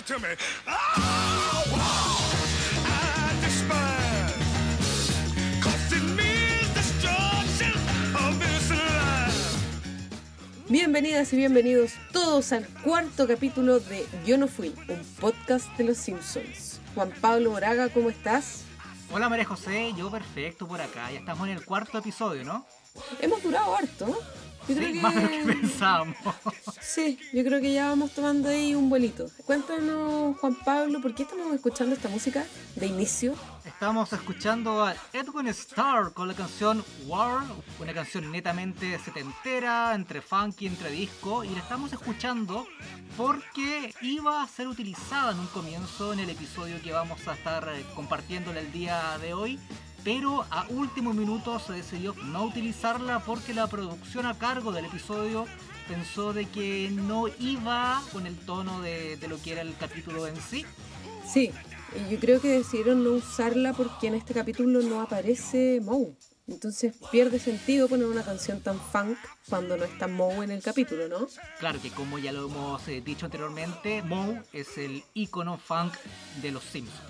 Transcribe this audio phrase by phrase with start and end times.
[0.00, 0.34] answer to me.
[0.66, 2.20] Oh, wow,
[2.86, 4.30] I despair.
[5.62, 7.72] Costing me destruction
[8.14, 9.56] of this life.
[10.68, 15.98] Bienvenidas y bienvenidos todos al cuarto capítulo de Yo no fui, un podcast de los
[15.98, 16.80] Simpsons.
[16.94, 18.64] Juan Pablo Moraga, ¿cómo estás?
[19.12, 21.10] Hola María José, yo perfecto por acá.
[21.10, 22.64] Ya estamos en el cuarto episodio, ¿no?
[23.20, 24.16] Hemos durado harto.
[24.70, 25.00] Yo creo Sí, que...
[25.00, 26.16] más de lo que pensábamos.
[26.80, 29.26] Sí, yo creo que ya vamos tomando ahí un vuelito.
[29.44, 32.44] Cuéntanos, Juan Pablo, ¿por qué estamos escuchando esta música
[32.76, 33.34] de inicio?
[33.64, 37.42] Estamos escuchando a Edwin Starr con la canción War,
[37.78, 42.66] una canción netamente setentera, entre funky, entre disco, y la estamos escuchando
[43.16, 47.68] porque iba a ser utilizada en un comienzo en el episodio que vamos a estar
[47.74, 49.58] eh, compartiendo el día de hoy,
[50.04, 55.46] pero a último minuto se decidió no utilizarla porque la producción a cargo del episodio
[55.88, 60.26] pensó de que no iba con el tono de, de lo que era el capítulo
[60.26, 60.64] en sí.
[61.26, 61.50] Sí,
[62.10, 66.14] yo creo que decidieron no usarla porque en este capítulo no aparece Moe.
[66.50, 69.16] Entonces pierde sentido poner una canción tan funk
[69.48, 71.28] cuando no está Moe en el capítulo, ¿no?
[71.60, 75.94] Claro que como ya lo hemos eh, dicho anteriormente, Moe es el icono funk
[76.42, 77.00] de los Simpsons.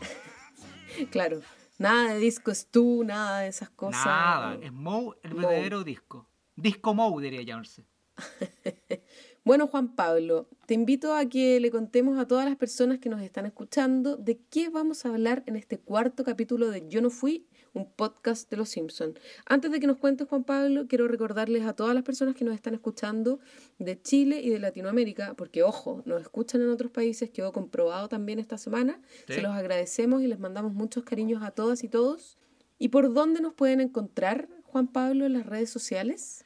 [1.10, 1.40] Claro,
[1.80, 4.04] nada de disco tú, nada de esas cosas.
[4.06, 5.46] Nada, es Moe el Moe.
[5.46, 6.28] verdadero disco.
[6.54, 7.84] Disco Moe debería llamarse.
[9.42, 13.22] Bueno, Juan Pablo, te invito a que le contemos a todas las personas que nos
[13.22, 17.48] están escuchando de qué vamos a hablar en este cuarto capítulo de Yo no fui,
[17.72, 19.18] un podcast de los Simpsons.
[19.46, 22.54] Antes de que nos cuentes, Juan Pablo, quiero recordarles a todas las personas que nos
[22.54, 23.40] están escuchando
[23.78, 28.38] de Chile y de Latinoamérica, porque ojo, nos escuchan en otros países, quedó comprobado también
[28.38, 29.00] esta semana.
[29.26, 29.34] Sí.
[29.34, 32.38] Se los agradecemos y les mandamos muchos cariños a todas y todos.
[32.78, 36.44] ¿Y por dónde nos pueden encontrar, Juan Pablo, en las redes sociales?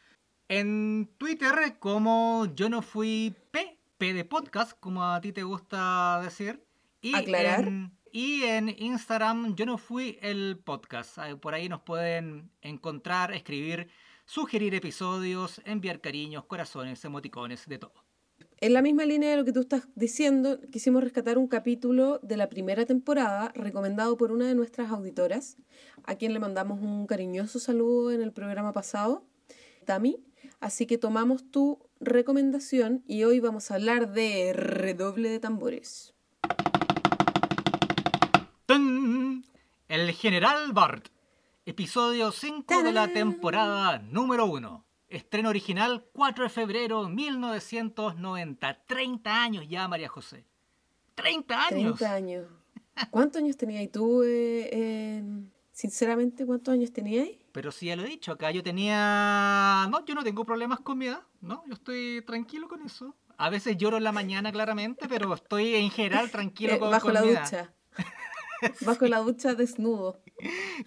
[0.49, 6.21] En Twitter, como yo no fui P, P de podcast, como a ti te gusta
[6.23, 6.63] decir.
[7.01, 7.69] Y Aclarar.
[7.69, 11.19] En, y en Instagram, yo no fui el podcast.
[11.19, 13.89] Ah, Por ahí nos pueden encontrar, escribir,
[14.25, 18.05] sugerir episodios, enviar cariños, corazones, emoticones, de todo.
[18.61, 22.37] En la misma línea de lo que tú estás diciendo, quisimos rescatar un capítulo de
[22.37, 25.57] la primera temporada recomendado por una de nuestras auditoras,
[26.05, 29.27] a quien le mandamos un cariñoso saludo en el programa pasado,
[29.87, 30.23] Tami.
[30.61, 36.14] Así que tomamos tu recomendación y hoy vamos a hablar de redoble de tambores.
[38.67, 41.09] El General Bart.
[41.67, 44.85] Episodio 5 de la temporada número 1.
[45.09, 48.85] Estreno original 4 de febrero 1990.
[48.87, 50.47] 30 años ya, María José.
[51.15, 51.99] 30 años.
[51.99, 52.47] 30 años.
[53.11, 54.23] ¿Cuántos años tenías tú?
[54.23, 55.23] eh, eh,
[55.73, 57.29] sinceramente, ¿cuántos años tenías?
[57.53, 59.87] Pero sí, ya lo he dicho, acá yo tenía...
[59.91, 61.63] No, yo no tengo problemas con mi edad, ¿no?
[61.67, 63.15] Yo estoy tranquilo con eso.
[63.37, 67.07] A veces lloro en la mañana, claramente, pero estoy en general tranquilo Eh, con, bajo
[67.07, 67.75] con la mi edad.
[68.85, 70.21] Bajo la ducha desnudo.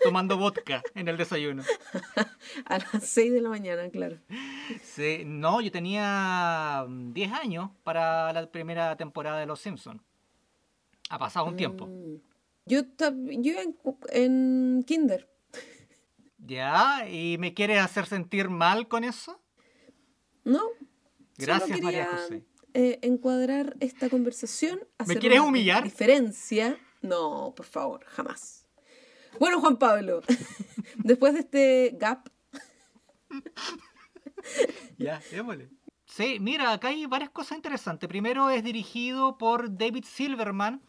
[0.04, 1.64] Tomando vodka en el desayuno.
[2.66, 4.18] A las 6 de la mañana, claro.
[4.84, 10.02] Sí, no, yo tenía mm, 10 años para la primera temporada de Los Simpsons.
[11.10, 11.88] Ha pasado un tiempo.
[11.88, 12.16] Mm.
[12.66, 13.76] Yo, ta- yo iba en,
[14.12, 15.30] en kinder.
[16.38, 17.08] ¿Ya?
[17.10, 19.40] ¿Y me quieres hacer sentir mal con eso?
[20.44, 20.62] ¿No?
[21.38, 22.44] Gracias, Solo María quería, José.
[22.74, 24.80] eh, encuadrar esta conversación.
[24.98, 25.84] hacer quieres una humillar?
[25.84, 26.78] Diferencia.
[27.08, 28.68] No, por favor, jamás.
[29.40, 30.22] Bueno, Juan Pablo,
[30.98, 32.30] después de este gap,
[34.98, 35.70] Ya, démosle.
[36.06, 38.08] Sí, mira, acá hay varias cosas interesantes.
[38.08, 40.82] Primero es dirigido por David Silverman.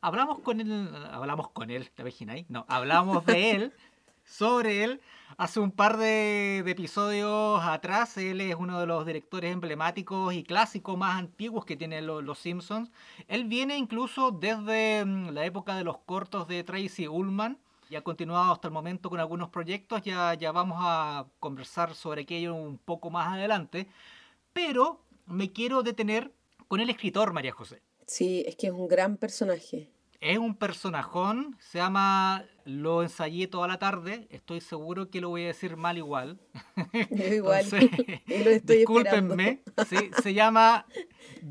[0.00, 2.48] Hablamos con él, hablamos con él, ¿te imagináis?
[2.50, 3.72] No, hablamos de él,
[4.24, 5.00] sobre él,
[5.36, 8.16] hace un par de, de episodios atrás.
[8.16, 12.38] Él es uno de los directores emblemáticos y clásicos más antiguos que tienen lo- los
[12.38, 12.90] Simpsons.
[13.28, 17.58] Él viene incluso desde mm, la época de los cortos de Tracy Ullman
[17.88, 20.02] y ha continuado hasta el momento con algunos proyectos.
[20.02, 23.88] Ya, ya vamos a conversar sobre aquello un poco más adelante.
[24.52, 26.32] Pero me quiero detener
[26.68, 27.82] con el escritor María José.
[28.06, 29.88] sí, es que es un gran personaje.
[30.20, 34.26] Es un personajón, se llama Lo ensayé toda la tarde.
[34.28, 36.40] Estoy seguro que lo voy a decir mal igual.
[37.10, 37.90] Yo igual, Entonces,
[38.26, 39.62] y lo estoy discúlpenme.
[39.88, 40.84] Sí, se llama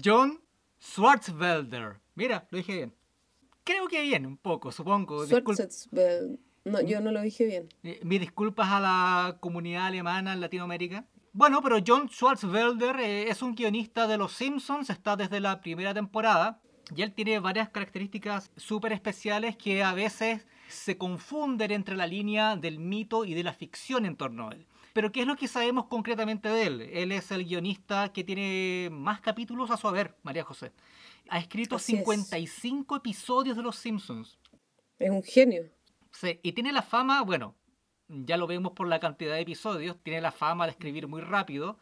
[0.04, 0.42] John
[0.78, 2.02] Swartzwelder.
[2.16, 2.96] Mira, lo dije bien.
[3.64, 5.26] Creo que bien, un poco, supongo.
[5.26, 6.38] Schwarzschild.
[6.66, 7.70] No, yo no lo dije bien.
[8.04, 11.08] Mis disculpas a la comunidad alemana en Latinoamérica.
[11.32, 15.94] Bueno, pero John Swartzwelder eh, es un guionista de Los Simpsons, está desde la primera
[15.94, 16.62] temporada
[16.94, 22.56] y él tiene varias características súper especiales que a veces se confunden entre la línea
[22.56, 24.66] del mito y de la ficción en torno a él.
[24.94, 26.82] Pero ¿qué es lo que sabemos concretamente de él?
[26.82, 30.72] Él es el guionista que tiene más capítulos a su haber, María José.
[31.30, 32.00] Ha escrito Así es.
[32.00, 34.38] 55 episodios de Los Simpsons.
[34.98, 35.64] Es un genio.
[36.12, 37.56] Sí, y tiene la fama, bueno,
[38.08, 41.78] ya lo vemos por la cantidad de episodios, tiene la fama de escribir muy rápido,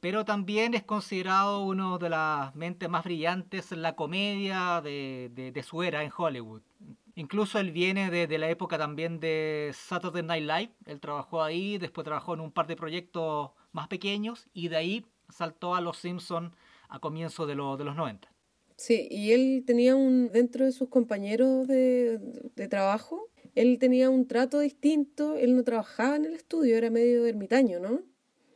[0.00, 5.52] pero también es considerado uno de las mentes más brillantes en la comedia de, de-
[5.52, 6.60] de su era en Hollywood.
[7.20, 11.76] Incluso él viene de, de la época también de Saturday Night Live, él trabajó ahí,
[11.76, 15.98] después trabajó en un par de proyectos más pequeños y de ahí saltó a Los
[15.98, 16.54] Simpsons
[16.88, 18.32] a comienzos de, lo- de los 90.
[18.76, 22.18] Sí, y él tenía un, dentro de sus compañeros de,
[22.56, 27.26] de trabajo, él tenía un trato distinto, él no trabajaba en el estudio, era medio
[27.26, 28.00] ermitaño, ¿no?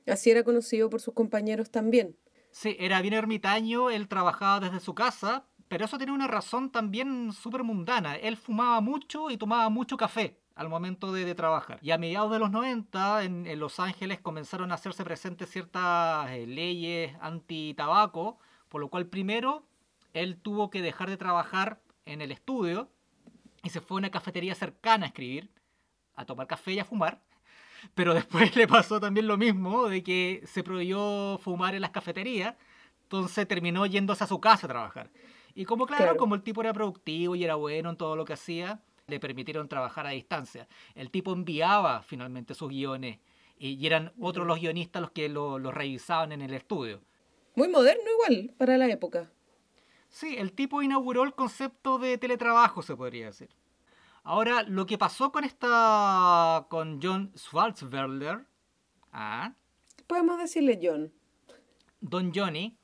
[0.06, 2.16] Así era conocido por sus compañeros también.
[2.50, 7.32] Sí, era bien ermitaño, él trabajaba desde su casa, pero eso tenía una razón también
[7.32, 8.16] súper mundana.
[8.16, 11.78] Él fumaba mucho y tomaba mucho café al momento de, trabajar.
[11.82, 16.30] Y a mediados de los 90, en, en Los Ángeles comenzaron a hacerse presentes ciertas
[16.30, 18.38] eh, leyes anti-tabaco,
[18.68, 19.66] por lo cual primero
[20.12, 22.88] él tuvo que dejar de trabajar en el estudio
[23.62, 25.50] y se fue a una cafetería cercana a escribir,
[26.14, 27.20] a tomar café y a fumar.
[27.94, 32.54] Pero después le pasó también lo mismo, de que se prohibió fumar en las cafeterías,
[33.02, 35.10] entonces terminó yéndose a su casa a trabajar.
[35.54, 36.16] Y como claro, Claro.
[36.18, 39.68] como el tipo era productivo y era bueno en todo lo que hacía, le permitieron
[39.68, 40.68] trabajar a distancia.
[40.94, 43.18] El tipo enviaba finalmente sus guiones
[43.58, 47.00] y, eran otros los guionistas los que lo, lo revisaban en el estudio.
[47.54, 49.30] Muy moderno igual para la época.
[50.08, 53.48] Sí, el tipo inauguró el concepto de teletrabajo, se podría decir.
[54.22, 56.66] Ahora, lo que pasó con esta.
[56.70, 58.46] con John Swartzwelder,
[59.12, 59.52] ah,
[60.06, 61.12] Podemos decirle John.
[62.00, 62.76] Don Johnny,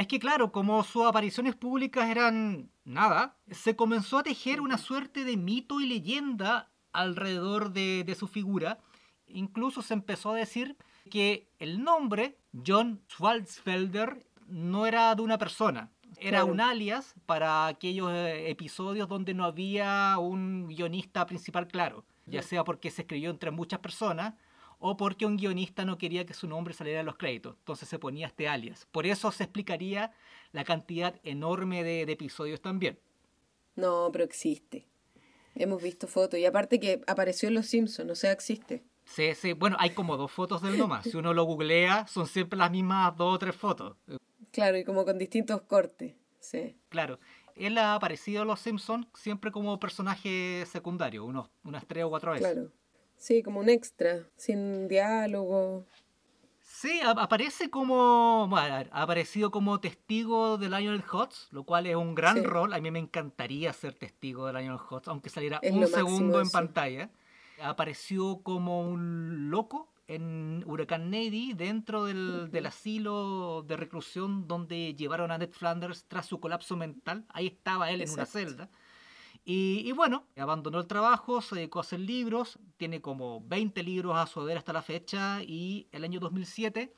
[0.00, 5.24] es que claro, como sus apariciones públicas eran nada, se comenzó a tejer una suerte
[5.24, 8.78] de mito y leyenda alrededor de, de su figura.
[9.26, 10.76] Incluso se empezó a decir
[11.10, 15.90] que el nombre, John Schwarzfelder, no era de una persona.
[16.16, 16.46] Era Claro.
[16.52, 22.64] un alias para aquellos eh, episodios donde no había un guionista principal claro, ya sea
[22.64, 24.34] porque se escribió entre muchas personas
[24.78, 27.56] o porque un guionista no quería que su nombre saliera en los créditos.
[27.58, 28.86] Entonces se ponía este alias.
[28.90, 30.12] Por eso se explicaría
[30.52, 32.98] la cantidad enorme de, de episodios también.
[33.76, 34.86] No, pero existe.
[35.54, 36.38] Hemos visto fotos.
[36.38, 38.84] Y aparte que apareció en Los Simpsons, o sea, existe.
[39.04, 41.04] Sí, sí, bueno, hay como dos fotos del nomás.
[41.04, 43.96] Si uno lo googlea, son siempre las mismas dos o tres fotos.
[44.52, 46.14] Claro, y como con distintos cortes.
[46.40, 46.76] Sí.
[46.88, 47.18] Claro,
[47.56, 52.32] él ha aparecido en Los Simpsons siempre como personaje secundario, unos, unas tres o cuatro
[52.32, 52.52] veces.
[52.52, 52.70] Claro.
[53.18, 55.84] Sí, como un extra, sin diálogo.
[56.62, 58.46] Sí, aparece como.
[58.48, 62.42] bueno, ha aparecido como testigo de Lionel Hutz, lo cual es un gran Sí.
[62.44, 62.72] rol.
[62.72, 66.42] A mí me encantaría ser testigo de Lionel Hutz, aunque saliera Es un segundo en
[66.46, 66.52] eso.
[66.52, 67.10] pantalla.
[67.60, 75.32] Apareció como un loco en Huracán Navy dentro del, del asilo de reclusión donde llevaron
[75.32, 77.26] a Ned Flanders tras su colapso mental.
[77.30, 78.70] Ahí estaba él en una celda.
[79.50, 84.26] Y, bueno, abandonó el trabajo, se dedicó a hacer libros, tiene como 20 libros a
[84.26, 86.92] su haber hasta la fecha y el año 2007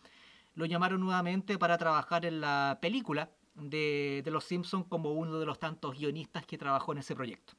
[0.57, 5.47] lo llamaron nuevamente para trabajar en la película de, de Los Simpsons como uno de
[5.47, 7.53] los tantos guionistas que trabajó en ese proyecto.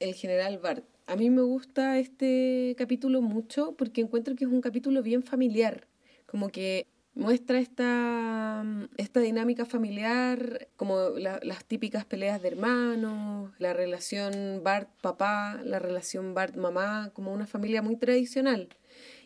[0.00, 0.86] El general Bart.
[1.06, 5.86] A mí me gusta este capítulo mucho porque encuentro que es un capítulo bien familiar.
[6.24, 8.64] Como que muestra esta,
[8.96, 16.34] esta dinámica familiar, como la- las típicas peleas de hermanos, la relación Bart-papá, la relación
[16.34, 18.68] Bart-mamá, como una familia muy tradicional.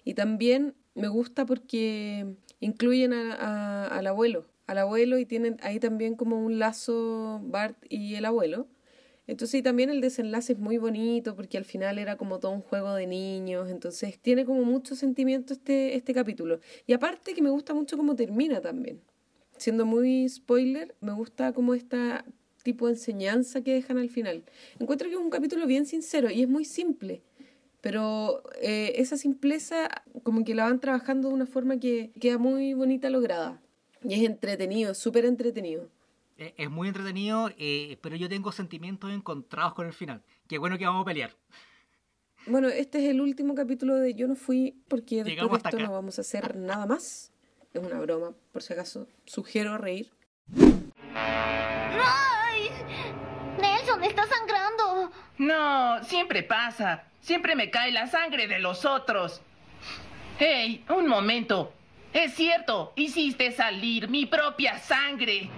[0.05, 6.17] Y también me gusta porque incluyen a- al abuelo, al abuelo y tienen ahí también
[6.17, 8.67] como un lazo Bart y el abuelo.
[9.27, 12.61] Entonces, y también el desenlace es muy bonito porque al final era como todo un
[12.61, 16.61] juego de niños, entonces tiene como mucho sentimiento este, este capítulo.
[16.87, 19.01] Y aparte que me gusta mucho cómo termina también.
[19.57, 22.25] Siendo muy spoiler, me gusta como esta
[22.63, 24.43] tipo de enseñanza que dejan al final.
[24.81, 27.23] Encuentro que es un capítulo bien sincero y es muy simple,
[27.81, 29.89] pero eh, esa simpleza
[30.25, 33.61] como que la van trabajando de una forma que queda muy bonita lograda.
[34.03, 35.89] Y es entretenido, súper entretenido.
[36.39, 40.23] Eh, Es muy entretenido, eh, pero yo tengo sentimientos encontrados con el final.
[40.49, 41.33] Qué bueno que vamos a pelear.
[42.47, 45.79] Bueno, este es el último capítulo de Yo no fui porque después de esto acá.
[45.87, 47.33] no vamos a hacer nada más.
[47.73, 49.09] Es una broma, por si acaso.
[49.25, 50.11] Sugiero reír.
[51.15, 52.69] ¡Ay!
[53.61, 55.11] Nelson está sangrando.
[55.39, 57.05] No, siempre pasa.
[57.21, 59.41] Siempre me cae la sangre de los otros.
[60.39, 60.85] ¡Hey!
[60.95, 61.73] Un momento.
[62.13, 65.51] Es cierto, hiciste salir mi propia sangre.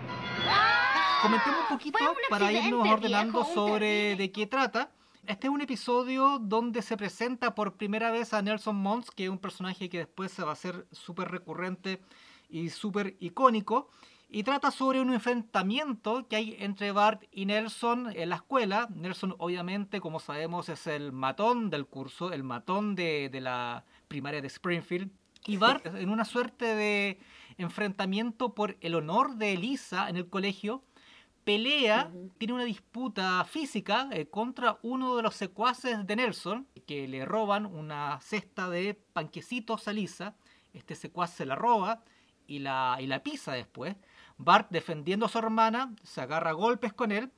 [1.22, 1.98] Comentemos un poquito
[2.30, 4.90] para irnos ordenando sobre de qué trata.
[5.26, 9.30] Este es un episodio donde se presenta por primera vez a Nelson Mons, que es
[9.30, 12.00] un personaje que después se va a hacer súper recurrente
[12.48, 13.90] y súper icónico.
[14.30, 18.88] Y trata sobre un enfrentamiento que hay entre Bart y Nelson en la escuela.
[18.94, 24.40] Nelson, obviamente, como sabemos, es el matón del curso, el matón de, de la primaria
[24.40, 25.10] de Springfield.
[25.46, 27.18] Y Bart, en una suerte de
[27.58, 30.82] enfrentamiento por el honor de Elisa en el colegio,
[31.44, 37.24] pelea, tiene una disputa física eh, contra uno de los secuaces de Nelson, que le
[37.24, 40.36] roban una cesta de panquecitos a Lisa.
[40.72, 42.04] Este secuaz se la roba
[42.46, 43.96] y la, y la pisa después.
[44.36, 47.30] Bart, defendiendo a su hermana, se agarra a golpes con él.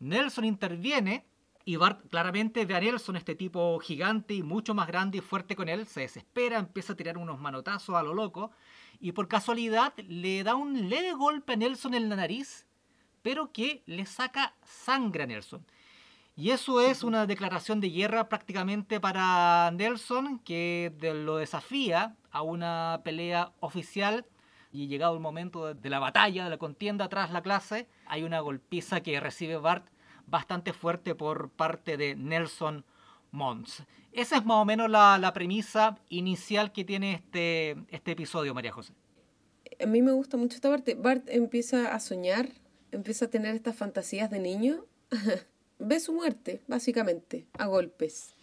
[0.00, 1.24] Nelson interviene
[1.64, 5.54] y Bart claramente ve a Nelson, este tipo gigante y mucho más grande y fuerte
[5.54, 5.86] con él.
[5.86, 8.50] Se desespera, empieza a tirar unos manotazos a lo loco.
[9.02, 12.66] Y por casualidad le da un leve golpe a Nelson en la nariz
[13.22, 15.64] pero que le saca sangre a Nelson.
[16.34, 20.92] Y eso es una declaración de guerra prácticamente para Nelson, que
[21.24, 24.26] lo desafía a una pelea oficial.
[24.72, 28.24] Y llegado el momento de- de la batalla, de la contienda tras la clase, hay
[28.24, 29.86] una golpiza que recibe Bart
[30.26, 32.84] bastante fuerte por parte de Nelson
[33.30, 33.84] Mons.
[34.12, 38.72] Esa es más o menos la, la premisa inicial que tiene este, este episodio, María
[38.72, 38.92] José.
[39.80, 40.94] A mí me gusta mucho esta parte.
[40.94, 42.48] Bart empieza a soñar,
[42.90, 44.84] empieza a tener estas fantasías de niño.
[45.78, 48.34] Ve su muerte, básicamente, a golpes.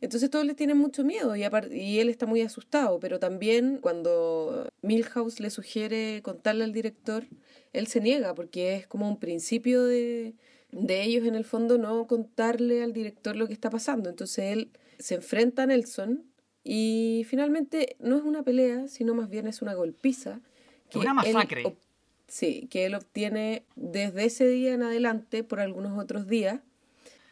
[0.00, 1.42] Entonces todos le tienen mucho miedo y,
[1.72, 7.26] y él está muy asustado, pero también cuando Milhouse le sugiere contarle al director,
[7.72, 10.34] él se niega porque es como un principio de,
[10.70, 14.08] de ellos en el fondo no contarle al director lo que está pasando.
[14.08, 16.24] Entonces él se enfrenta a Nelson
[16.64, 20.40] y finalmente no es una pelea, sino más bien es una golpiza.
[20.94, 21.64] Una él masacre.
[21.64, 21.76] ob-
[22.26, 26.60] sí, que él obtiene desde ese día en adelante por algunos otros días.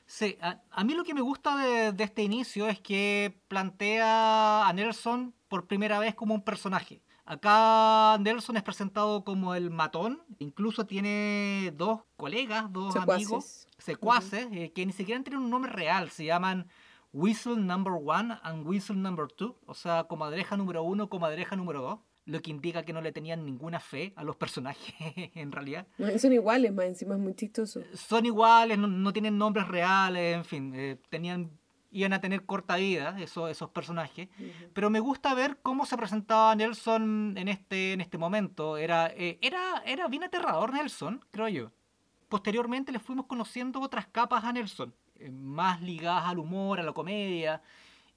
[0.06, 4.68] Sí, a, a mí lo que me gusta de, de este inicio es que plantea
[4.68, 7.02] a Nelson por primera vez como un personaje.
[7.24, 13.14] Acá Nelson es presentado como el matón, incluso tiene dos colegas, dos Secuaces.
[13.26, 16.68] amigos, secuaces, eh, que ni siquiera tienen un nombre real, se llaman
[17.16, 21.98] Whistle Number One and Whistle Number Two, o sea, comadreja número uno, comadreja número dos,
[22.26, 24.94] lo que indica que no le tenían ninguna fe a los personajes
[25.34, 25.86] en realidad
[26.18, 27.80] Son iguales, más encima es muy chistoso.
[27.94, 31.50] son iguales, no, no tienen nombres reales, en fin, eh, tenían,
[31.90, 34.28] iban a tener corta vida esos, esos personajes.
[34.74, 38.76] Pero me gusta ver cómo se presentaba Nelson en este, en este momento.
[38.76, 41.72] Era, eh, era, era bien aterrador Nelson, creo yo.
[42.28, 44.94] Posteriormente le fuimos conociendo otras capas a Nelson,
[45.30, 47.62] más ligadas al humor, a la comedia.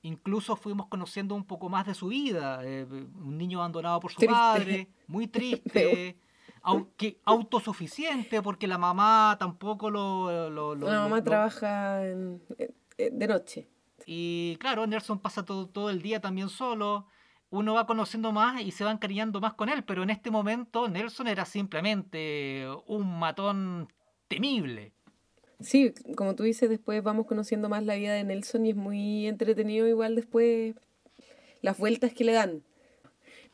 [0.02, 2.62] Incluso fuimos conociendo un poco más de su vida.
[2.64, 4.34] eh, un niño abandonado por su Triste.
[4.34, 6.18] padre, muy triste,
[6.64, 10.50] au- que autosuficiente, porque la mamá tampoco lo...
[10.50, 13.68] lo- lo- La mamá lo- trabaja en- eh, eh, de noche.
[14.06, 17.06] y claro, Nelson pasa todo, todo el día también solo.
[17.52, 20.88] Uno va conociendo más y se va encariñando más con él, pero en este momento
[20.88, 23.92] Nelson era simplemente un matón
[24.28, 24.94] temible.
[25.60, 29.28] Sí, como tú dices, después vamos conociendo más la vida de Nelson y es muy
[29.28, 30.76] entretenido igual después
[31.62, 32.64] las vueltas que le dan.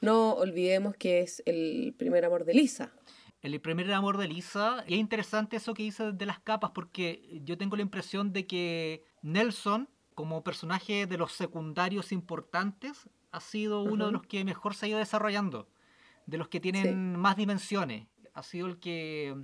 [0.02, 2.94] No olvidemos que es el primer amor de Lisa.
[3.42, 4.84] El primer amor de Lisa.
[4.88, 8.46] Y es interesante eso que dice de las capas, porque yo tengo la impresión de
[8.46, 14.76] que Nelson, como personaje de los secundarios importantes, ha sido uno de los que mejor
[14.76, 15.68] se ha ido desarrollando.
[16.28, 18.08] De los que tienen más dimensiones.
[18.34, 19.36] Ha sido el que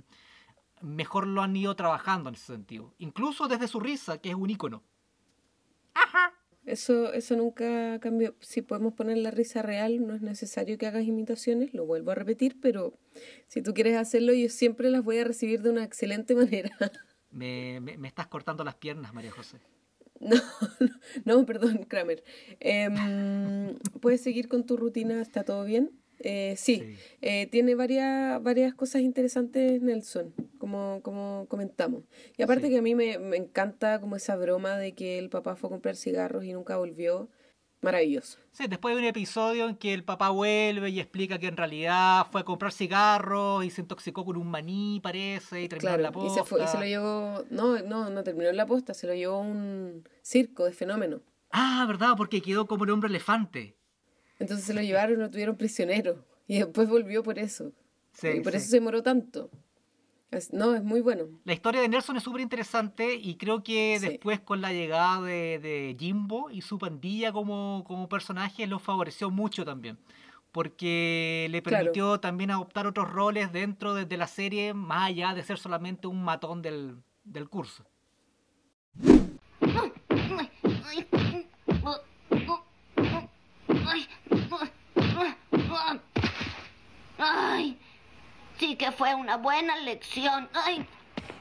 [0.82, 2.94] mejor lo han ido trabajando en ese sentido.
[2.98, 4.82] Incluso desde su risa, que es un ícono.
[6.64, 8.36] Eso, eso nunca cambió.
[8.40, 12.14] Si podemos poner la risa real, no es necesario que hagas imitaciones, lo vuelvo a
[12.14, 12.96] repetir, pero
[13.48, 16.70] si tú quieres hacerlo, yo siempre las voy a recibir de una excelente manera.
[17.30, 19.58] Me, me- me estás cortando las piernas, María José.
[20.20, 20.36] No,
[20.78, 20.88] no,
[21.40, 22.22] no, perdón, Kramer.
[22.60, 25.90] Em, Puedes seguir con tu rutina, ¿está todo bien?
[26.22, 26.96] Eh, sí, Sí.
[27.20, 32.04] eh, tiene varias, varias cosas interesantes Nelson, como, como comentamos.
[32.36, 32.70] Y aparte Sí.
[32.70, 35.70] que a mí me, me encanta como esa broma de que el papá fue a
[35.72, 37.28] comprar cigarros y nunca volvió.
[37.80, 38.38] Maravilloso.
[38.52, 42.28] Sí, después de un episodio en que el papá vuelve y explica que en realidad
[42.30, 46.12] fue a comprar cigarros y se intoxicó con un maní, parece, y terminó en la
[46.12, 46.44] Claro, y posta.
[46.44, 49.14] se, fue, y se lo llevó, no, no, no terminó en la posta, se lo
[49.14, 51.22] llevó un circo de fenómeno.
[51.50, 53.74] Ah, verdad, porque quedó como el hombre elefante.
[54.42, 56.24] Entonces se lo llevaron y lo tuvieron prisionero.
[56.46, 57.72] Y después volvió por eso.
[58.12, 58.58] Sí, y por sí.
[58.58, 59.50] eso se demoró tanto.
[60.30, 61.24] Es- no, es muy bueno.
[61.44, 64.08] La historia de Nelson es súper interesante y creo que Sí.
[64.08, 69.30] después con la llegada de, de Jimbo y su pandilla como, como personaje lo favoreció
[69.30, 69.98] mucho también.
[70.50, 71.78] Porque le Claro.
[71.84, 76.06] permitió también adoptar otros roles dentro de, de la serie, más allá de ser solamente
[76.06, 77.84] un matón del, del curso.
[87.18, 87.78] Ay,
[88.58, 90.48] sí que fue una buena lección.
[90.54, 90.86] Ay.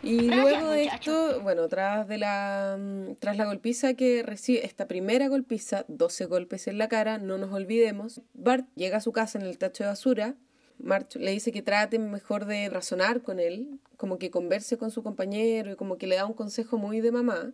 [0.03, 4.87] Y luego de esto, bueno, tras, de la, mm, tras la golpiza que recibe, esta
[4.87, 9.37] primera golpiza, 12 golpes en la cara, no nos olvidemos, Bart llega a su casa
[9.37, 10.35] en el tacho de basura,
[10.79, 15.03] March le dice que trate mejor de razonar con él, como que converse con su
[15.03, 17.53] compañero y como que le da un consejo muy de mamá.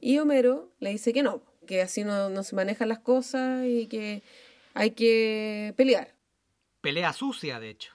[0.00, 3.86] Y Homero le dice que no, que así no, no se manejan las cosas y
[3.86, 4.22] que
[4.78, 6.14] hay que pelear.
[6.80, 7.92] Pelea sucia, de hecho.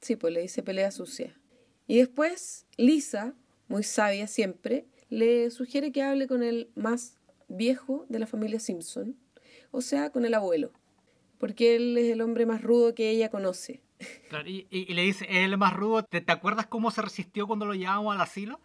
[0.00, 1.36] Sí, pues le dice pelea sucia.
[1.88, 3.34] Y después Lisa,
[3.66, 9.16] muy sabia siempre, le sugiere que hable con el más viejo de la familia Simpson,
[9.72, 10.70] o sea, con el abuelo,
[11.38, 13.82] porque él es el hombre más rudo que ella conoce.
[14.28, 16.04] Claro, y, y- y le dice, es el más rudo.
[16.04, 18.60] ¿Te, te acuerdas cómo se resistió cuando lo llevamos al asilo?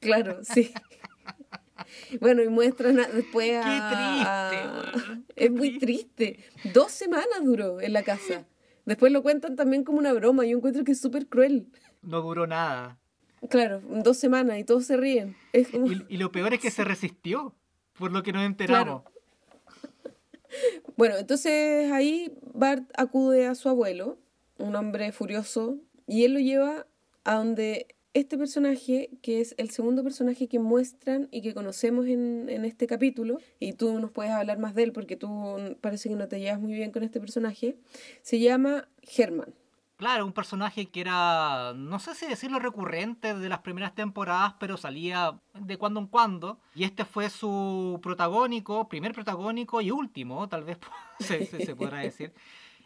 [0.00, 0.72] Claro, sí.
[2.20, 3.62] Bueno, y muestran a- después a...
[3.62, 4.50] Qué triste, a-
[5.10, 6.38] weón, qué Es muy triste.
[6.72, 8.46] Dos semanas duró en la casa.
[8.84, 10.44] Después lo cuentan también como una broma.
[10.44, 11.66] Yo encuentro que es súper cruel.
[12.02, 12.98] No duró nada.
[13.48, 15.36] Claro, dos semanas y todos se ríen.
[15.52, 15.86] Es como...
[15.90, 17.54] Y, y lo peor es que se resistió,
[17.98, 19.02] por lo que nos enteramos.
[20.96, 24.18] Bueno, entonces ahí Bart acude a su abuelo,
[24.58, 26.86] un hombre furioso, y él lo lleva
[27.24, 32.48] a donde este personaje, que es el segundo personaje que muestran y que conocemos en,
[32.64, 36.28] este capítulo, y tú nos puedes hablar más de él porque tú parece que no
[36.28, 37.76] te llevas muy bien con este personaje,
[38.22, 39.54] se llama Herman.
[39.96, 44.76] Claro, un personaje que era, no sé si decirlo recurrente de las primeras temporadas, pero
[44.76, 46.58] salía de cuando en cuando.
[46.74, 50.78] Y este fue su protagónico, primer protagónico y último, tal vez
[51.20, 52.32] se, se- se podrá decir.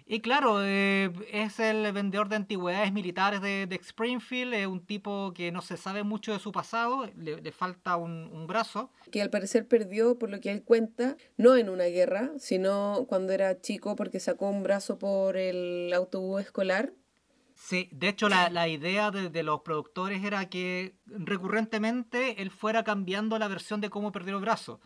[0.08, 5.32] Y claro, eh, es el vendedor de antigüedades militares de, de Springfield, es un tipo
[5.34, 8.92] que no se sabe mucho de su pasado, le, le falta un, un brazo.
[9.10, 13.32] que al parecer perdió, por lo que él cuenta, no en una guerra, sino cuando
[13.32, 16.92] era chico porque sacó un brazo por el autobús escolar.
[17.56, 22.84] Sí, de hecho la, la idea de, de los productores era que recurrentemente él fuera
[22.84, 24.78] cambiando la versión de cómo perdió el brazo.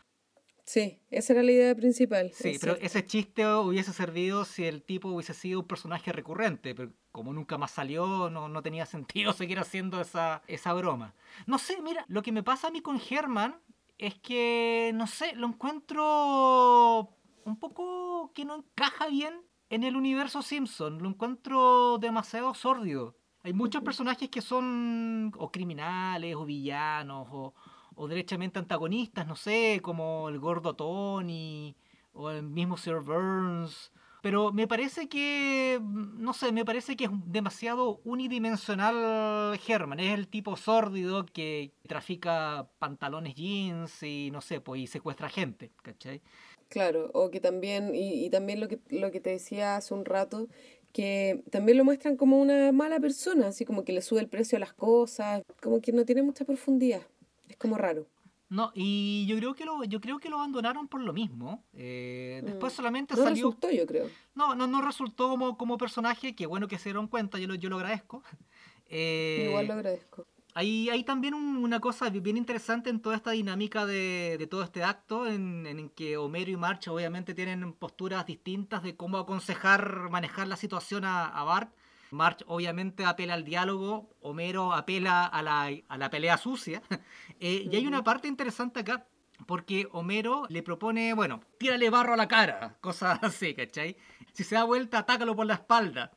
[0.70, 2.30] Sí, esa era la idea principal.
[2.32, 2.86] Sí, es pero cierto.
[2.86, 7.58] ese chiste hubiese servido si el tipo hubiese sido un personaje recurrente, pero como nunca
[7.58, 11.12] más salió, no, no tenía sentido seguir haciendo esa, esa broma.
[11.46, 13.56] No sé, mira, lo que me pasa a mí con Herman
[13.98, 20.40] es que, no sé, lo encuentro un poco que no encaja bien en el universo
[20.40, 23.16] Simpson, lo encuentro demasiado sórdido.
[23.42, 27.54] Hay muchos personajes que son o criminales o villanos o,
[28.00, 31.76] o derechamente antagonistas, no sé, como el gordo Tony
[32.14, 33.92] o el mismo Sir Burns.
[34.22, 40.00] Pero me parece que, no sé, me parece que es demasiado unidimensional Herman.
[40.00, 45.70] Es el tipo sórdido que trafica pantalones jeans y, no sé, pues y secuestra gente,
[45.82, 46.22] ¿cachai?
[46.70, 50.06] Claro, o que también, y, y también lo que, lo que te decía hace un
[50.06, 50.48] rato,
[50.94, 54.56] que también lo muestran como una mala persona, así como que le sube el precio
[54.56, 57.02] a las cosas, como que no tiene mucha profundidad.
[57.50, 58.06] Es como raro.
[58.48, 61.62] No, y yo creo que lo, yo creo que lo abandonaron por lo mismo.
[61.72, 62.76] Eh, después Mm.
[62.76, 63.34] solamente No salió.
[63.48, 64.08] resultó, yo creo.
[64.34, 67.54] No, no, no resultó como, como personaje, que bueno que se dieron cuenta, yo lo,
[67.54, 68.22] yo lo agradezco.
[68.92, 70.26] Eh, Igual lo agradezco.
[70.54, 74.64] Hay, hay también un- una cosa bien interesante en toda esta dinámica de, de todo
[74.64, 80.10] este acto, en, en que Homero y March obviamente tienen posturas distintas de cómo aconsejar
[80.10, 81.72] manejar la situación a, a Bart.
[82.10, 86.82] March obviamente apela al diálogo, Homero apela a la, a la pelea sucia.
[87.42, 89.06] Eh, y hay una parte interesante acá,
[89.46, 93.96] porque Homero le propone, bueno, tírale barro a la cara, cosas así, ¿cachai?
[94.34, 96.12] Si se da vuelta, atácalo por la espalda.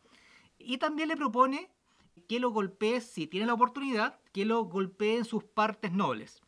[0.58, 1.72] Y también le propone
[2.28, 6.42] que lo golpee, si tiene la oportunidad, que lo golpee en sus partes nobles.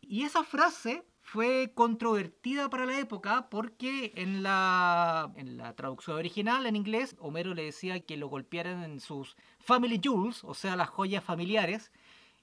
[0.00, 6.66] Y esa frase fue controvertida para la época porque en la, en la traducción original
[6.66, 10.88] en inglés, Homero le decía que lo golpearan en sus family jewels, o sea, las
[10.88, 11.92] joyas familiares,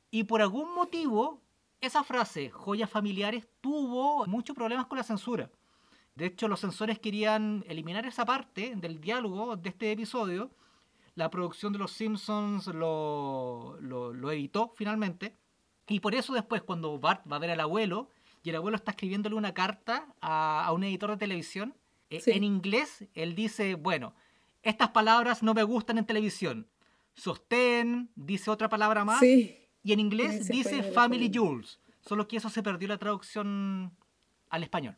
[0.10, 1.42] y por algún motivo
[1.82, 5.52] esa frase, joyas familiares, tuvo muchos problemas con la censura.
[6.16, 10.50] De hecho, los censores querían eliminar esa parte del diálogo de este episodio.
[11.16, 15.36] La producción de Los Simpsons lo, lo, lo finalmente.
[15.90, 18.10] Y por eso después, cuando Bart va a ver al abuelo,
[18.44, 21.76] y el abuelo está escribiéndole una carta a, a un editor de televisión,
[22.10, 22.32] eh, Sí.
[22.32, 24.14] en inglés, él dice, bueno,
[24.64, 26.68] estas palabras no me gustan en televisión.
[27.14, 29.20] Sostén, dice otra palabra más.
[29.20, 31.30] Sí, Y en inglés dice Family.
[31.34, 31.80] Jewels.
[32.02, 33.92] Solo que eso se perdió la traducción
[34.50, 34.96] al español.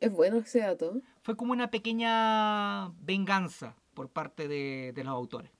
[0.00, 1.00] es bueno ese dato.
[1.22, 5.50] Fue como una pequeña venganza por parte de, de los autores.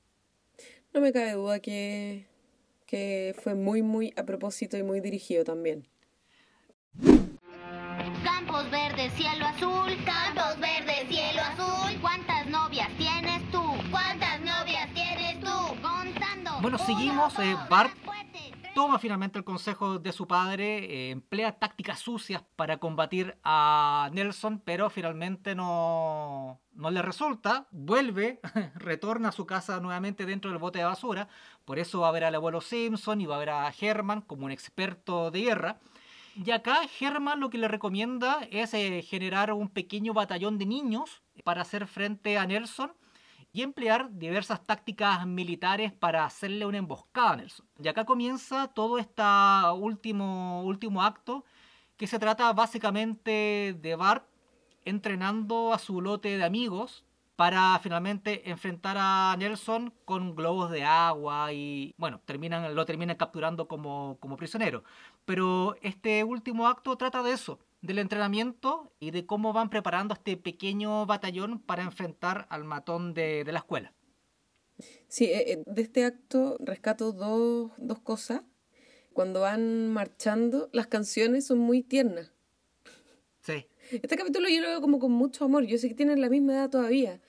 [0.94, 2.27] No me cabe duda que,
[2.87, 5.87] que fue muy, muy a propósito y muy dirigido también.
[9.16, 9.96] Cielo azul.
[10.05, 11.99] Campos verdes, cielo azul.
[12.01, 13.62] ¿Cuántas novias tienes tú?
[13.90, 15.77] ¿Cuántas novias tienes tú?
[15.83, 16.61] Contando.
[16.61, 17.38] Bueno, seguimos.
[17.38, 17.92] eh, Bart
[18.75, 24.61] toma finalmente el consejo de su padre, eh, emplea tácticas sucias para combatir a Nelson,
[24.64, 27.66] pero finalmente no, no le resulta.
[27.73, 28.40] Vuelve,
[28.77, 31.29] retorna a su casa nuevamente dentro del bote de basura.
[31.64, 34.46] Por eso va a ver al abuelo Simpson y va a ver a Herman como
[34.46, 35.79] un experto de guerra.
[36.37, 41.23] Y acá Herman lo que le recomienda es eh, generar un pequeño batallón de niños
[41.45, 42.93] para hacer frente a Nelson
[43.53, 47.66] y emplear diversas tácticas militares para hacerle una emboscada a Nelson.
[47.83, 49.23] Y acá comienza todo este
[49.75, 51.45] último, último acto
[51.97, 54.25] que se trata básicamente de Bart
[54.85, 57.05] entrenando a su lote de amigos
[57.40, 63.66] para finalmente enfrentar a Nelson con globos de agua y bueno, terminan, lo terminan capturando
[63.66, 64.85] como, como prisionero.
[65.24, 70.37] Pero este último acto trata de eso, del entrenamiento y de cómo van preparando este
[70.37, 73.92] pequeño batallón para enfrentar al matón de, de la escuela.
[75.09, 78.42] Sí, eh, eh, de este acto rescato dos, dos cosas.
[79.12, 82.33] Cuando van marchando, las canciones son muy tiernas.
[83.40, 83.66] Sí.
[83.90, 85.64] Este capítulo yo lo veo como con mucho amor.
[85.64, 87.20] Yo sé que tienen la misma edad todavía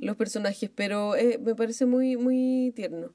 [0.00, 3.14] los personajes, pero eh, me parece muy, muy tierno.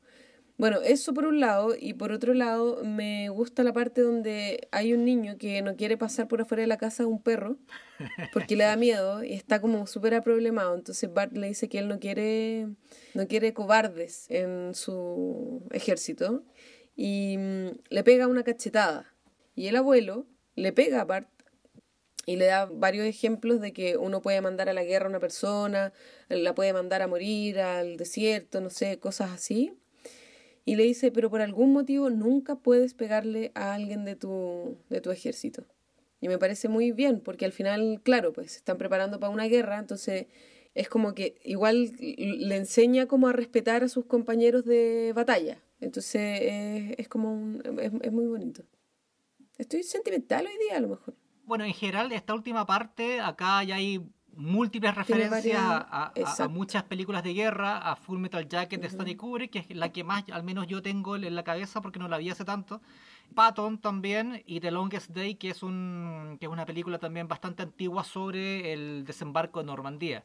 [0.57, 4.93] Bueno, eso por un lado, y por otro lado, me gusta la parte donde hay
[4.93, 7.57] un niño que no quiere pasar por afuera de la casa a un perro
[8.31, 10.73] porque le da miedo y está como súper aproblemado.
[10.75, 12.69] Entonces Bart le dice que él no quiere,
[13.13, 16.43] no quiere cobardes en su ejército
[16.95, 19.13] y mm, le pega una cachetada.
[19.55, 21.29] Y el abuelo le pega a Bart
[22.25, 25.19] y le da varios ejemplos de que uno puede mandar a la guerra a una
[25.19, 25.91] persona,
[26.29, 29.77] la puede mandar a morir al desierto, no sé, cosas así.
[30.65, 34.99] Y le dice, pero por algún motivo nunca puedes pegarle a alguien de tu, de
[34.99, 35.63] tu ejército.
[36.19, 39.45] Y me parece muy bien, porque al final, claro, pues se están preparando para una
[39.45, 40.25] guerra, entonces
[40.73, 45.61] es como que igual le enseña como a respetar a sus compañeros de batalla.
[45.79, 48.63] Entonces es, es como un, es, es muy bonito.
[49.57, 51.15] Estoy sentimental hoy día a lo mejor.
[51.45, 54.01] Bueno, en general, esta última parte, acá ya hay
[54.35, 56.49] múltiples referencias a, a- a exacto.
[56.49, 60.03] muchas películas de guerra, a Full Metal Jacket de Stanley Kubrick, que es la que
[60.03, 62.81] más, al menos yo tengo en la cabeza porque no la vi hace tanto.
[63.33, 67.63] Patton también y The Longest Day, que es, un, que es una película también bastante
[67.63, 70.23] antigua sobre el desembarco de Normandía.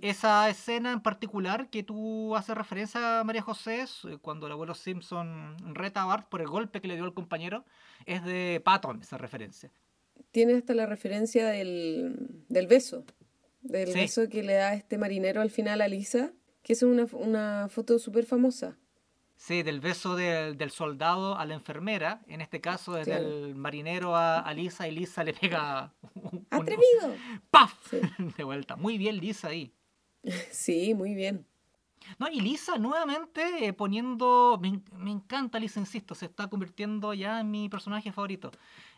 [0.00, 4.74] Esa escena en particular que tú haces referencia, María José, es, eh, cuando el abuelo
[4.74, 7.64] Simpson reta a Bart por el golpe que le dio al compañero,
[8.04, 9.70] es de Patton esa referencia.
[10.30, 13.04] Tiene hasta la referencia del, del beso,
[13.68, 14.00] del Sí.
[14.00, 17.98] beso que le da este marinero al final a Lisa, que es una, una foto
[17.98, 18.76] súper famosa.
[19.38, 23.28] Sí, del beso del- del soldado a la enfermera, en este caso es Claro.
[23.28, 27.14] del marinero a, a Lisa y Lisa le pega un, un- ¡Atrevido!
[27.50, 27.74] ¡Paf!
[27.90, 27.98] Sí.
[28.38, 28.76] de vuelta.
[28.76, 29.72] Muy bien Lisa ahí.
[30.50, 31.46] Sí, muy bien.
[32.18, 37.14] No, y Lisa nuevamente eh, poniendo, me, en- me encanta Lisa, insisto, se está convirtiendo
[37.14, 38.50] ya en mi personaje favorito.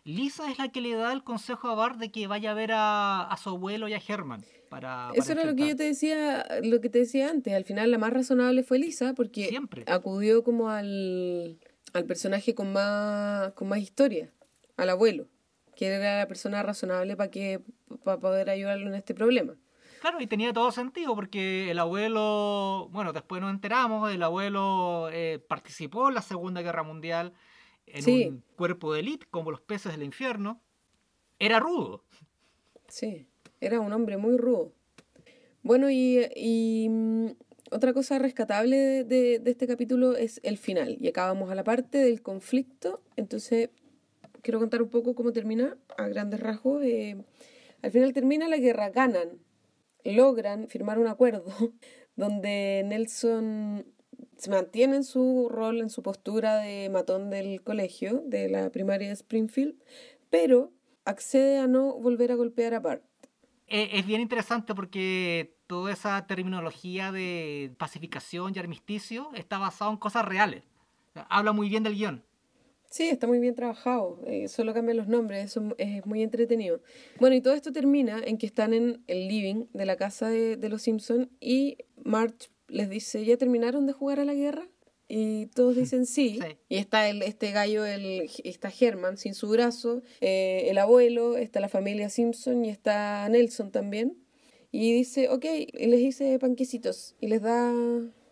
[0.04, 2.72] Lisa es la que le da el consejo a Bart de que vaya a ver
[2.72, 6.46] a, a su abuelo y a Herman para, Eso era lo que yo te decía,
[6.62, 7.54] lo que te decía antes.
[7.54, 9.84] Al final la más razonable fue Lisa porque Siempre.
[9.86, 11.58] acudió como al,
[11.94, 14.30] al personaje con más, con más historia,
[14.76, 15.26] al abuelo,
[15.74, 17.60] que era la persona razonable para que
[18.04, 19.54] para poder ayudarlo en este problema.
[20.00, 25.38] Claro, y tenía todo sentido porque el abuelo, bueno, después nos enteramos, el abuelo eh,
[25.48, 27.32] participó en la Segunda Guerra Mundial
[27.86, 28.26] en Sí.
[28.28, 30.60] un cuerpo de élite como los peces del infierno.
[31.38, 32.04] Era rudo.
[32.88, 33.26] Sí,
[33.60, 34.72] era un hombre muy rudo.
[35.62, 37.26] Bueno, y, y, mm,
[37.70, 40.96] otra cosa rescatable de, de- de este capítulo es el final.
[41.00, 43.02] Y acá vamos a la parte del conflicto.
[43.16, 43.70] Entonces,
[44.42, 46.82] quiero contar un poco cómo termina a grandes rasgos.
[46.84, 47.16] Eh,
[47.82, 49.38] al final termina la guerra, ganan,
[50.04, 51.44] logran firmar un acuerdo
[52.16, 53.86] donde Nelson
[54.36, 59.08] se mantiene en su rol, en su postura de matón del colegio, de la primaria
[59.08, 59.74] de Springfield,
[60.30, 60.72] pero
[61.04, 63.02] accede a no volver a golpear a Bart.
[63.66, 69.98] Eh, es bien interesante porque toda esa terminología de pacificación y armisticio está basado en
[69.98, 70.64] cosas reales.
[71.28, 72.24] Habla muy bien del guion.
[72.90, 74.20] Sí, está muy bien trabajado.
[74.26, 76.80] eh, solo cambian los nombres, eso es muy entretenido.
[77.20, 80.56] Bueno, y todo esto termina en que están en el living de la casa de,
[80.56, 84.68] de los Simpson y Marge les dice, ¿ya terminaron de jugar a la guerra?
[85.08, 86.38] Y todos dicen sí.
[86.42, 86.56] Sí.
[86.68, 91.60] Y está el, este gallo, el, está Herman sin su brazo, eh, el abuelo, está
[91.60, 94.16] la familia Simpson y está Nelson también.
[94.70, 97.72] Y dice, ok, y les dice panquecitos y les da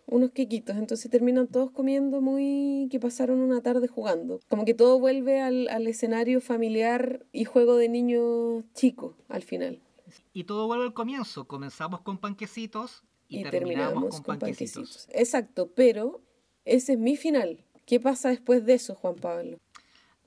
[0.07, 0.75] unos quequitos.
[0.77, 4.39] Entonces terminan todos comiendo muy que pasaron una tarde jugando.
[4.49, 9.79] Como que todo vuelve al, al escenario familiar y juego de niños chicos al final.
[10.33, 11.45] Y todo vuelve al comienzo.
[11.47, 14.75] Comenzamos con panquecitos y, Y, terminamos, terminamos con, con panquecitos.
[14.75, 15.09] panquecitos.
[15.19, 16.21] Exacto, pero
[16.65, 17.63] Ese es mi final.
[17.85, 19.57] ¿Qué pasa después de eso, Juan Pablo?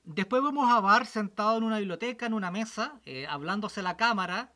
[0.05, 4.53] Después vemos a Bart sentado en una biblioteca, en una mesa, eh, hablándose la cámara.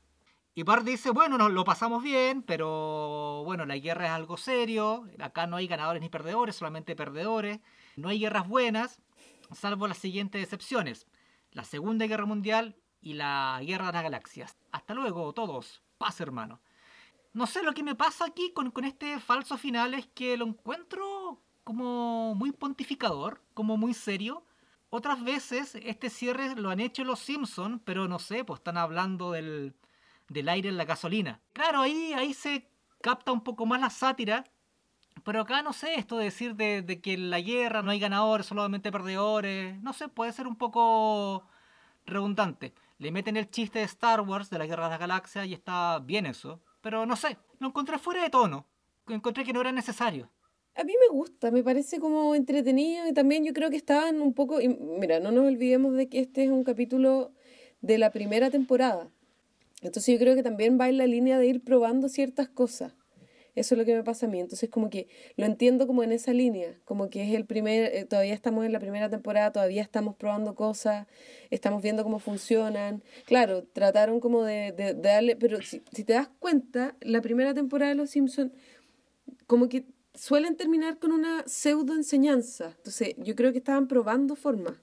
[0.56, 5.04] Y Bart dice, bueno, nos lo pasamos bien, pero bueno, la guerra es algo serio.
[5.18, 7.58] Acá no hay ganadores ni perdedores, solamente perdedores.
[7.96, 9.00] No hay guerras buenas,
[9.52, 11.08] salvo las siguientes excepciones.
[11.50, 14.56] La Segunda Guerra Mundial y la Guerra de las Galaxias.
[14.70, 15.82] Hasta luego, todos.
[15.98, 16.60] Paz, hermano.
[17.32, 20.46] No sé, lo que me pasa aquí con, con este falso final es que lo
[20.46, 24.44] encuentro como muy pontificador, como muy serio.
[24.88, 29.32] Otras veces este cierre lo han hecho los Simpson, pero no sé, pues están hablando
[29.32, 29.74] del,
[30.28, 31.40] del aire en la gasolina.
[31.52, 32.68] Claro, ahí, ahí se
[33.00, 34.44] capta un poco más la sátira,
[35.24, 38.46] pero acá no sé, esto de decir de, que en la guerra no hay ganadores,
[38.46, 41.46] solamente perdedores, no sé, puede ser un poco
[42.06, 42.74] redundante.
[42.98, 45.98] Le meten el chiste de Star Wars, de la Guerra de las Galaxias, y está
[46.00, 48.66] bien eso, pero no sé, lo encontré fuera de tono,
[49.08, 50.30] encontré que no era necesario.
[50.76, 54.34] A mí me gusta, me parece como entretenido y también yo creo que estaban un
[54.34, 54.58] poco...
[54.98, 57.32] mira, no nos olvidemos de que este es un capítulo
[57.80, 59.08] de la primera temporada.
[59.88, 62.92] Entonces yo creo que también va en la línea de ir probando ciertas cosas.
[63.54, 64.40] Eso es lo que me pasa a mí.
[64.40, 68.04] Entonces como que lo entiendo como en esa línea, como que es el primer, eh,
[68.04, 71.06] todavía estamos en la primera temporada, todavía estamos probando cosas,
[71.50, 73.02] estamos viendo cómo funcionan.
[73.26, 77.54] Claro, trataron como de, de- de darle, pero si, si te das cuenta, la primera
[77.54, 78.50] temporada de Los Simpsons
[79.46, 82.74] como que suelen terminar con una pseudo enseñanza.
[82.78, 84.74] Entonces yo creo que estaban probando formas.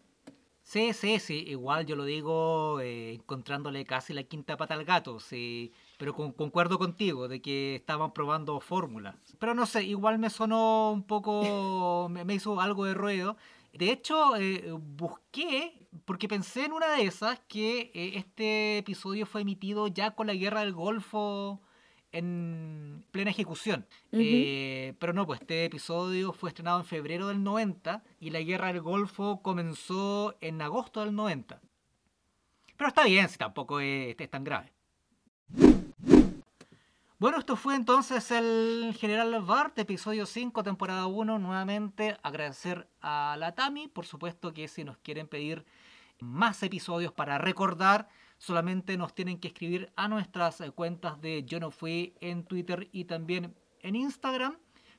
[0.71, 5.19] Sí, sí, sí, igual yo lo digo eh, encontrándole casi la quinta pata al gato,
[5.19, 9.15] sí, pero con- concuerdo contigo de que estaban probando fórmulas.
[9.37, 13.35] Pero no sé, igual me sonó un poco, me, me hizo algo de ruido.
[13.73, 15.73] De hecho, eh, busqué,
[16.05, 20.35] porque pensé en una de esas, que eh, este episodio fue emitido ya con la
[20.35, 21.59] guerra del Golfo
[22.11, 23.85] en plena ejecución.
[24.11, 28.67] Eh, pero no, pues este episodio fue estrenado en febrero del 90 y la guerra
[28.67, 31.61] del Golfo comenzó en agosto del 90.
[32.77, 34.71] Pero está bien, si tampoco es, es tan grave.
[37.21, 41.37] Bueno, esto fue entonces el General Bart, episodio 5, temporada 1.
[41.37, 45.63] Nuevamente agradecer a la Tami, por supuesto que si nos quieren pedir
[46.19, 48.09] más episodios para recordar,
[48.41, 52.89] solamente nos tienen que escribir a nuestras eh, cuentas de Yo No Fui en Twitter
[52.91, 54.57] y también en Instagram.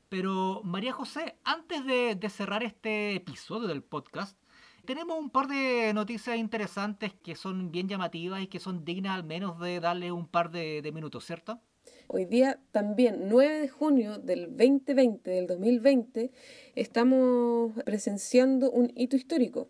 [0.09, 4.38] Pero María José, antes de, cerrar este episodio del podcast,
[4.85, 9.24] tenemos un par de noticias interesantes que son bien llamativas y que son dignas al
[9.24, 11.61] menos de darle un par de, de minutos, ¿cierto?
[12.07, 16.31] Hoy día también, 9 de junio del 2020, del 2020,
[16.76, 19.68] estamos presenciando un hito histórico,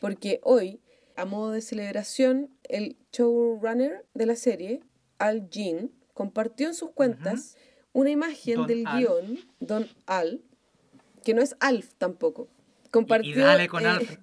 [0.00, 0.80] porque hoy,
[1.18, 4.84] a modo de celebración, el showrunner de la serie,
[5.18, 7.56] Al Jean, compartió en sus cuentas
[7.92, 8.98] una imagen Don del Al.
[8.98, 10.42] guion, Don Al,
[11.24, 12.48] que no es Alf tampoco.
[12.92, 14.18] Compartió, y dale con eh, Alfred.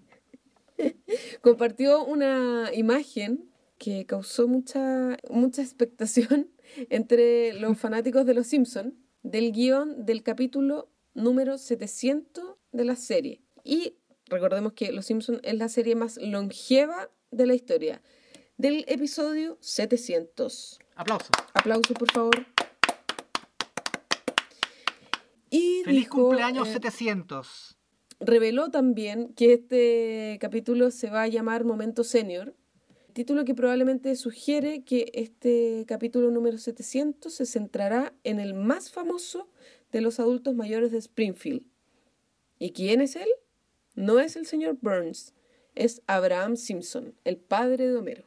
[1.41, 6.49] compartió una imagen que causó mucha, mucha expectación
[6.89, 13.41] entre los fanáticos de Los Simpson del guion del capítulo número 700 de la serie.
[13.65, 13.97] Y
[14.27, 18.01] recordemos que Los Simpson es la serie más longeva de la historia.
[18.57, 20.79] Del episodio 700.
[20.95, 21.29] Aplausos.
[21.53, 22.45] Aplausos, por favor.
[25.49, 27.77] Y Feliz dijo, cumpleaños eh, 700.
[28.19, 32.55] reveló también que este capítulo se va a llamar Momento Senior,
[33.13, 39.49] título que probablemente sugiere que este capítulo número 700 se centrará en el más famoso
[39.91, 41.63] de los adultos mayores de Springfield.
[42.59, 43.29] ¿Y quién es él?
[43.95, 45.33] No es el señor Burns,
[45.73, 48.25] es Abraham Simpson, el padre de Homero.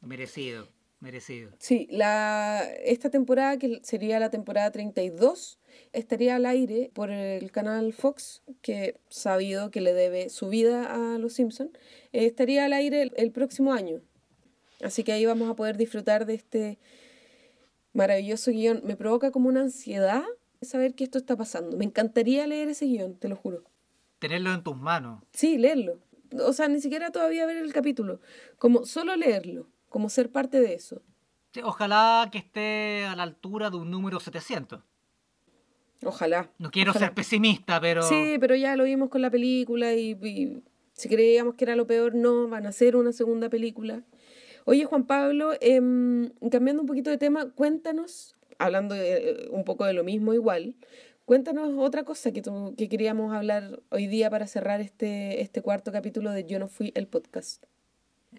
[0.00, 0.68] Merecido,
[1.00, 1.50] merecido.
[1.58, 5.58] Sí, la, esta temporada, que sería la temporada 32,
[5.92, 11.18] estaría al aire por el canal Fox, que sabido que le debe su vida a
[11.18, 11.70] Los Simpson,
[12.12, 14.02] eh, estaría al aire el, el próximo año.
[14.82, 16.78] Así que ahí vamos a poder disfrutar de este
[17.94, 18.82] maravilloso guion.
[18.84, 20.24] Me provoca como una ansiedad
[20.60, 21.76] saber que esto está pasando.
[21.76, 23.64] Me encantaría leer ese guion, te lo juro.
[24.24, 25.22] Tenerlo en tus manos.
[25.34, 25.98] Sí, leerlo.
[26.40, 28.20] O sea, ni siquiera todavía ver el capítulo.
[28.56, 31.02] Como solo leerlo, como ser parte de eso.
[31.62, 34.80] Ojalá que esté a la altura de un número 700.
[36.06, 36.50] Ojalá.
[36.58, 37.04] No quiero Ojalá.
[37.08, 38.02] ser pesimista, pero...
[38.02, 40.62] Sí, pero ya lo vimos con la película y, y
[40.94, 44.04] si creíamos que era lo peor, no, van a hacer una segunda película.
[44.64, 49.84] Oye, Juan Pablo, em, cambiando un poquito de tema, cuéntanos, hablando de, eh, un poco
[49.84, 50.76] de lo mismo igual,
[51.24, 55.92] cuéntanos otra cosa que, tú- que queríamos hablar hoy día para cerrar este, este cuarto
[55.92, 57.64] capítulo de Yo no fui el podcast.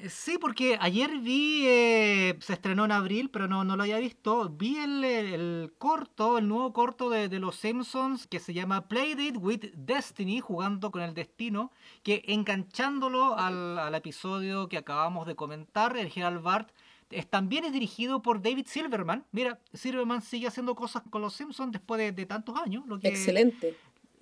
[0.09, 4.49] Sí, porque ayer vi, eh, se estrenó en abril, pero no, no lo había visto.
[4.49, 8.89] Vi el, el- el corto, el nuevo corto de, de los Simpsons que se llama
[8.89, 11.71] Playdate with Destiny, jugando con el destino,
[12.03, 16.69] que enganchándolo al, al episodio que acabamos de comentar, el Gerald Bart,
[17.09, 19.25] es, también es dirigido por David Silverman.
[19.31, 22.85] Mira, Silverman sigue haciendo cosas con los Simpsons después de, de tantos años.
[22.87, 23.75] Lo que, Excelente.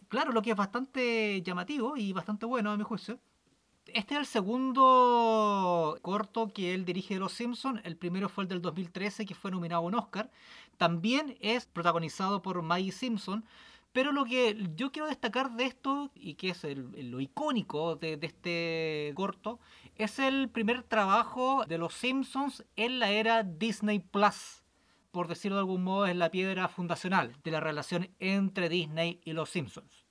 [0.10, 3.20] Claro, lo que es bastante llamativo y bastante bueno a mi juicio.
[3.88, 7.82] Este es el segundo corto que él dirige de Los Simpsons.
[7.84, 10.32] El primero fue el del 2013 que fue nominado a un Oscar.
[10.78, 13.44] También es protagonizado por Maggie Simpson.
[13.94, 18.18] Pero lo que yo quiero destacar de esto, y que es el- lo icónico de,
[18.18, 19.60] de este corto,
[19.96, 24.64] es el primer trabajo de Los Simpsons en la era Disney Plus.
[25.12, 29.34] Por decirlo de algún modo, es la piedra fundacional de la relación entre Disney y
[29.34, 30.06] Los Simpsons.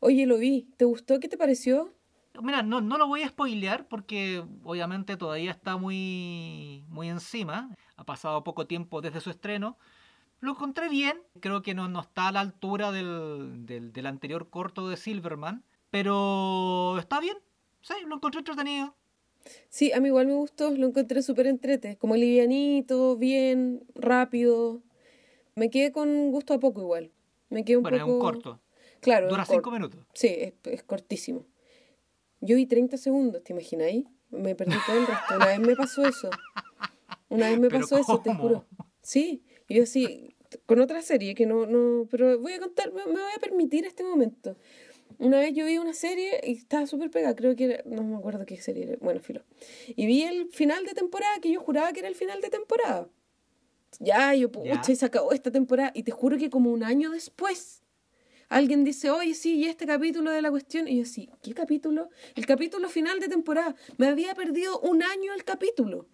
[0.00, 0.68] Oye, lo vi.
[0.76, 1.20] ¿Te gustó?
[1.20, 1.94] ¿Qué te pareció?
[2.42, 7.76] Mira, no, no lo voy a spoilear porque obviamente todavía está muy, muy encima.
[7.96, 9.78] Ha pasado poco tiempo desde su estreno.
[10.40, 11.18] Lo encontré bien.
[11.40, 15.64] Creo que no, no está a la altura del, del, del anterior corto de Silverman.
[15.90, 17.36] Pero está bien.
[17.82, 18.94] Sí, lo encontré entretenido.
[19.68, 20.70] Sí, a mí igual me gustó.
[20.70, 21.96] Lo encontré súper entrete.
[21.96, 24.82] Como livianito, bien, rápido.
[25.54, 27.10] Me quedé con gusto a poco igual.
[27.48, 28.14] Me quedé un Bueno, es poco...
[28.14, 28.60] un corto.
[29.00, 30.00] Claro, Dura cinco minutos.
[30.14, 31.46] Sí, es, es cortísimo.
[32.40, 34.04] Yo vi 30 segundos, ¿te imagináis?
[34.30, 35.36] Me perdí todo el resto.
[35.36, 36.30] Una vez me pasó eso.
[37.28, 38.66] Una vez me ¿Pero pasó eso, te juro.
[39.02, 40.34] Sí, y yo así,
[40.66, 44.02] con otra serie que no, no, pero voy a contar, me, voy a permitir este
[44.02, 44.56] momento.
[45.20, 48.16] Una vez yo vi una serie y estaba súper pegada, creo que era, no me
[48.16, 49.44] acuerdo qué serie era, bueno, filo.
[49.86, 53.08] Y vi el final de temporada, que yo juraba que era el final de temporada.
[54.00, 55.92] Ya, yo, pucha, y se acabó esta temporada.
[55.94, 57.84] Y te juro que como un año después,
[58.48, 60.88] alguien dice, oye, sí, y este capítulo de la cuestión.
[60.88, 62.08] Y yo, sí, ¿qué capítulo?
[62.34, 63.76] El capítulo final de temporada.
[63.98, 66.08] Me había perdido un año el capítulo.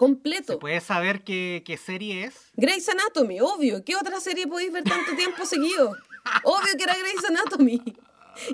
[0.00, 0.54] Completo.
[0.54, 2.34] ¿Se puede saber qué, qué serie es?
[2.54, 3.84] Grey's Anatomy, obvio.
[3.84, 5.94] ¿Qué otra serie podéis ver tanto tiempo seguido?
[6.42, 7.82] Obvio que era Grey's Anatomy.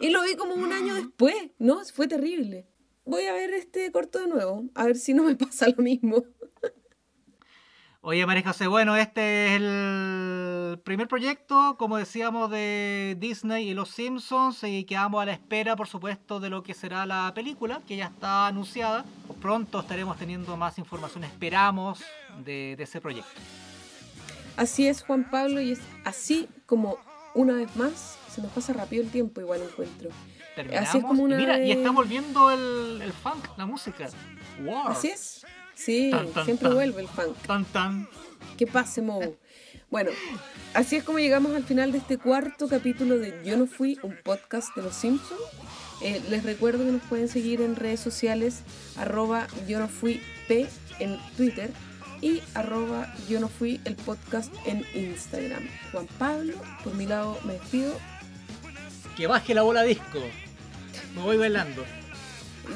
[0.02, 1.36] Y lo vi como un año después.
[1.60, 2.66] No, fue terrible.
[3.04, 6.24] Voy a ver este corto de nuevo, a ver si no me pasa lo mismo.
[8.08, 13.88] Oye, María José, bueno, este es el primer proyecto, como decíamos, de Disney y los
[13.90, 17.96] Simpsons, y quedamos a la espera, por supuesto, de lo que será la película, que
[17.96, 19.04] ya está anunciada.
[19.42, 21.98] Pronto estaremos teniendo más información, esperamos,
[22.44, 23.28] de, de ese proyecto.
[24.56, 26.98] Así es, Juan Pablo, y es así como
[27.34, 30.10] una vez más se nos pasa rápido el tiempo, igual encuentro.
[30.54, 30.88] Terminamos.
[30.88, 34.08] Así es como y una mira, y vez- está volviendo el, el funk, la música.
[34.64, 34.90] Wow.
[34.90, 35.44] Así es.
[35.76, 36.74] Sí, Tan, tan, siempre tan.
[36.74, 37.36] vuelve el funk.
[37.46, 38.08] Tan, tan.
[38.56, 39.20] Que pase, Mo.
[39.90, 40.10] Bueno,
[40.74, 44.16] así es como llegamos al final de este cuarto capítulo de Yo no fui, un
[44.24, 45.40] podcast de los Simpsons.
[46.02, 48.62] Eh, les recuerdo que nos pueden seguir en redes sociales,
[48.96, 50.66] arroba yo no fui P
[50.98, 51.70] en Twitter
[52.20, 55.66] y arroba yo no fui el podcast en Instagram.
[55.92, 57.94] Juan Pablo, por mi lado me despido.
[59.16, 60.18] Que baje la bola disco.
[61.14, 61.84] Me voy bailando.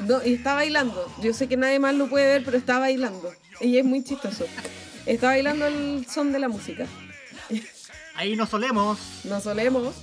[0.07, 1.11] No, y está bailando.
[1.21, 3.33] Yo sé que nadie más lo puede ver, pero está bailando.
[3.59, 4.45] Y es muy chistoso.
[5.05, 6.87] Está bailando el son de la música.
[8.15, 8.99] Ahí nos solemos.
[9.25, 9.95] Nos solemos.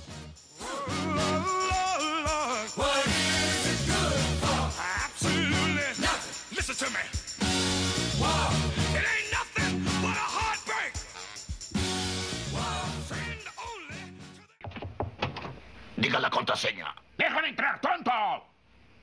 [15.99, 16.95] Diga la contraseña.
[17.17, 18.11] ¡Déjame entrar, tonto!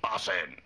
[0.01, 0.65] Pasen.